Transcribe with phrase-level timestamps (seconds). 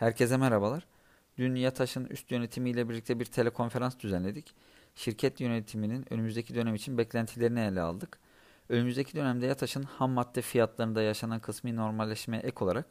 [0.00, 0.86] Herkese merhabalar.
[1.38, 4.54] Dün YATAŞ'ın üst yönetimiyle birlikte bir telekonferans düzenledik.
[4.94, 8.18] Şirket yönetiminin önümüzdeki dönem için beklentilerini ele aldık.
[8.68, 12.86] Önümüzdeki dönemde YATAŞ'ın ham madde fiyatlarında yaşanan kısmi normalleşmeye ek olarak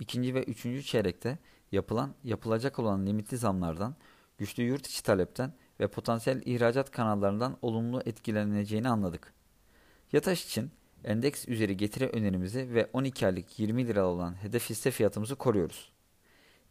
[0.00, 1.38] ikinci ve üçüncü çeyrekte
[1.72, 3.94] yapılan, yapılacak olan limitli zamlardan,
[4.38, 9.32] güçlü yurt içi talepten ve potansiyel ihracat kanallarından olumlu etkileneceğini anladık.
[10.12, 10.70] YATAŞ için
[11.04, 15.97] endeks üzeri getiri önerimizi ve 12 aylık 20 lira olan hedef hisse fiyatımızı koruyoruz.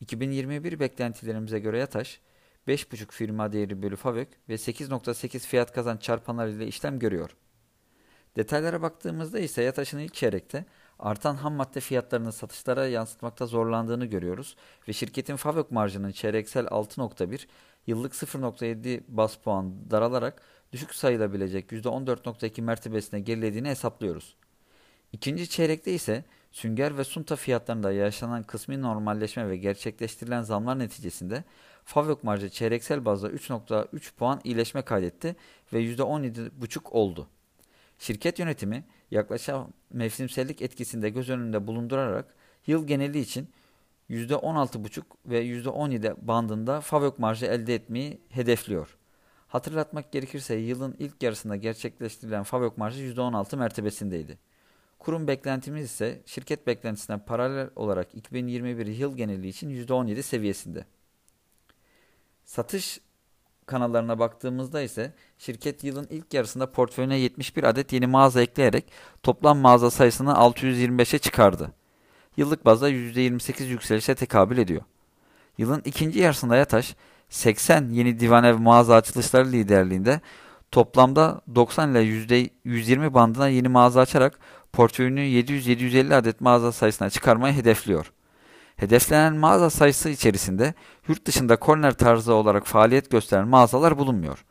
[0.00, 2.20] 2021 beklentilerimize göre Yataş
[2.68, 7.36] 5.5 firma değeri bölü FAVÖK ve 8.8 fiyat kazanç çarpanlar ile işlem görüyor.
[8.36, 10.64] Detaylara baktığımızda ise Yataş'ın ilk çeyrekte
[10.98, 14.56] artan ham madde fiyatlarını satışlara yansıtmakta zorlandığını görüyoruz
[14.88, 17.46] ve şirketin FAVÖK marjının çeyreksel 6.1,
[17.86, 20.42] yıllık 0.7 bas puan daralarak
[20.72, 24.36] düşük sayılabilecek %14.2 mertebesine gerilediğini hesaplıyoruz.
[25.12, 26.24] İkinci çeyrekte ise
[26.56, 31.44] sünger ve sunta fiyatlarında yaşanan kısmi normalleşme ve gerçekleştirilen zamlar neticesinde
[31.84, 35.36] FAVÖK marjı çeyreksel bazda 3.3 puan iyileşme kaydetti
[35.72, 37.28] ve %17.5 oldu.
[37.98, 42.34] Şirket yönetimi yaklaşan mevsimsellik etkisinde göz önünde bulundurarak
[42.66, 43.48] yıl geneli için
[44.10, 48.96] %16.5 ve %17 bandında FAVÖK marjı elde etmeyi hedefliyor.
[49.48, 54.38] Hatırlatmak gerekirse yılın ilk yarısında gerçekleştirilen FAVÖK marjı %16 mertebesindeydi.
[54.98, 60.84] Kurum beklentimiz ise şirket beklentisine paralel olarak 2021 yıl geneli için %17 seviyesinde.
[62.44, 63.00] Satış
[63.66, 68.84] kanallarına baktığımızda ise şirket yılın ilk yarısında portföyüne 71 adet yeni mağaza ekleyerek
[69.22, 71.72] toplam mağaza sayısını 625'e çıkardı.
[72.36, 74.82] Yıllık bazda %28 yükselişe tekabül ediyor.
[75.58, 76.96] Yılın ikinci yarısında Yataş
[77.28, 80.20] 80 yeni divan ev mağaza açılışları liderliğinde
[80.70, 84.38] toplamda 90 ile %120 bandına yeni mağaza açarak
[84.76, 88.12] portföyünü 700-750 adet mağaza sayısına çıkarmayı hedefliyor.
[88.76, 90.74] Hedeflenen mağaza sayısı içerisinde
[91.08, 94.44] yurt dışında korner tarzı olarak faaliyet gösteren mağazalar bulunmuyor.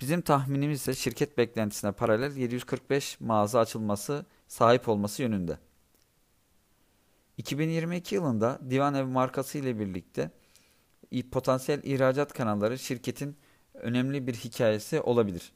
[0.00, 5.58] Bizim tahminimiz ise şirket beklentisine paralel 745 mağaza açılması sahip olması yönünde.
[7.36, 10.30] 2022 yılında Divan Ev markası ile birlikte
[11.30, 13.36] potansiyel ihracat kanalları şirketin
[13.74, 15.52] önemli bir hikayesi olabilir.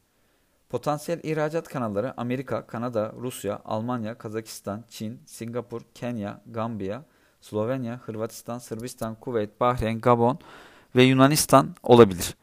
[0.69, 7.05] Potansiyel ihracat kanalları Amerika, Kanada, Rusya, Almanya, Kazakistan, Çin, Singapur, Kenya, Gambiya,
[7.41, 10.39] Slovenya, Hırvatistan, Sırbistan, Kuveyt, Bahreyn, Gabon
[10.97, 12.35] ve Yunanistan olabilir.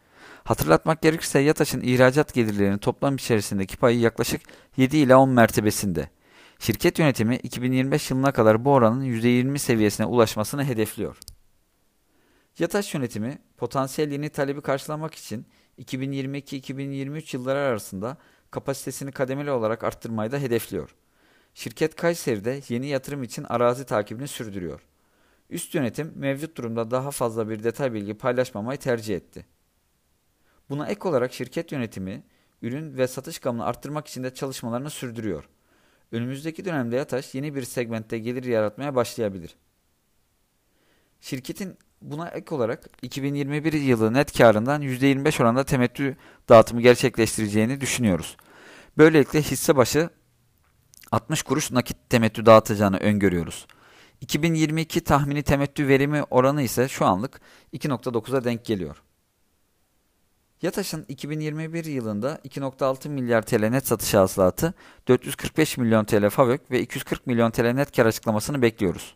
[0.43, 4.41] Hatırlatmak gerekirse YATAŞ'ın ihracat gelirlerinin toplam içerisindeki payı yaklaşık
[4.77, 6.09] 7 ila 10 mertebesinde.
[6.59, 11.17] Şirket yönetimi 2025 yılına kadar bu oranın %20 seviyesine ulaşmasını hedefliyor.
[12.59, 15.45] YATAŞ yönetimi potansiyel yeni talebi karşılamak için
[15.81, 18.17] 2022-2023 yılları arasında
[18.51, 20.95] kapasitesini kademeli olarak arttırmayı da hedefliyor.
[21.53, 24.81] Şirket Kayseri'de yeni yatırım için arazi takibini sürdürüyor.
[25.49, 29.45] Üst yönetim mevcut durumda daha fazla bir detay bilgi paylaşmamayı tercih etti.
[30.69, 32.23] Buna ek olarak şirket yönetimi
[32.61, 35.49] ürün ve satış gamını arttırmak için de çalışmalarını sürdürüyor.
[36.11, 39.55] Önümüzdeki dönemde Yataş yeni bir segmentte gelir yaratmaya başlayabilir.
[41.21, 46.17] Şirketin buna ek olarak 2021 yılı net karından %25 oranda temettü
[46.50, 48.38] dağıtımı gerçekleştireceğini düşünüyoruz.
[48.97, 50.09] Böylelikle hisse başı
[51.11, 53.67] 60 kuruş nakit temettü dağıtacağını öngörüyoruz.
[54.22, 57.41] 2022 tahmini temettü verimi oranı ise şu anlık
[57.73, 59.03] 2.9'a denk geliyor.
[60.61, 64.73] Yataş'ın 2021 yılında 2.6 milyar TL net satış hasılatı,
[65.07, 69.16] 445 milyon TL FAVÖK ve 240 milyon TL net kar açıklamasını bekliyoruz.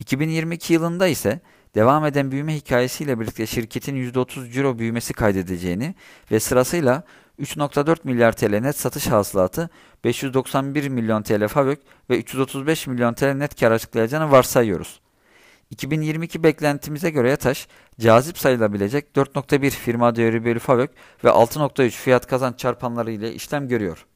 [0.00, 1.40] 2022 yılında ise
[1.74, 5.94] devam eden büyüme hikayesiyle birlikte şirketin %30 ciro büyümesi kaydedeceğini
[6.30, 7.02] ve sırasıyla
[7.40, 9.70] 3.4 milyar TL net satış hasılatı,
[10.04, 11.80] 591 milyon TL FAVÖK
[12.10, 15.00] ve 335 milyon TL net kar açıklayacağını varsayıyoruz.
[15.70, 17.68] 2022 beklentimize göre Yataş,
[18.00, 20.90] cazip sayılabilecek 4.1 firma değeri bölü FAVÖK
[21.24, 24.06] ve 6.3 fiyat kazanç çarpanları ile işlem görüyor.